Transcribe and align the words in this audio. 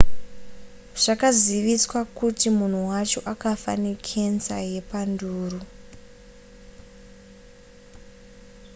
zvakaziviswa 1.01 1.99
kuti 2.17 2.47
munhu 2.57 2.81
wacho 2.91 3.19
akafa 3.33 3.71
nekenza 3.83 4.57
yepanduru 4.71 5.61